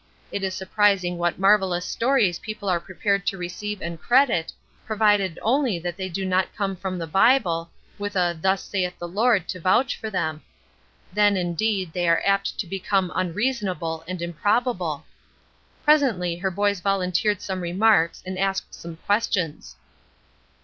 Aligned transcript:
It 0.31 0.41
is 0.43 0.55
surprising 0.55 1.19
what 1.19 1.37
marvelous 1.37 1.85
stories 1.85 2.39
people 2.39 2.67
are 2.67 2.79
prepared 2.79 3.23
to 3.27 3.37
receive 3.37 3.83
and 3.83 4.01
credit, 4.01 4.51
provided 4.83 5.37
only 5.43 5.77
that 5.77 5.95
they 5.95 6.09
do 6.09 6.25
not 6.25 6.55
come 6.55 6.75
from 6.75 6.97
the 6.97 7.05
Bible, 7.05 7.69
with 7.99 8.15
a 8.15 8.35
"Thus 8.41 8.63
saith 8.63 8.97
the 8.97 9.07
Lord" 9.07 9.47
to 9.49 9.59
vouch 9.59 9.95
for 9.95 10.09
them. 10.09 10.41
Then, 11.13 11.37
indeed, 11.37 11.93
they 11.93 12.09
are 12.09 12.23
apt 12.25 12.57
to 12.57 12.65
become 12.65 13.11
"unreasonable" 13.13 14.03
and 14.07 14.23
"improbable." 14.23 15.05
Presently 15.85 16.37
her 16.37 16.49
boys 16.49 16.79
volunteered 16.79 17.39
some 17.39 17.61
remarks 17.61 18.23
and 18.25 18.39
asked 18.39 18.73
some 18.73 18.95
questions. 18.95 19.75